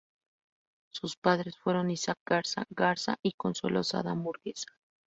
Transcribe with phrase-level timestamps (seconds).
[0.91, 4.69] Sus padres fueron Isaac Garza Garza y Consuelo Sada Muguerza.